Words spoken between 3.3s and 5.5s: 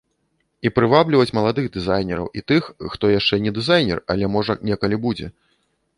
не дызайнер, але, можа, некалі будзе.